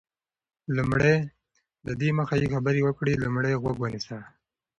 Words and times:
لومړی: 0.75 1.15
ددې 1.87 2.09
دمخه 2.11 2.35
چي 2.41 2.47
خبري 2.53 2.81
وکړې، 2.83 3.21
لومړی 3.23 3.53
غوږ 3.61 3.77
ونیسه. 3.79 4.17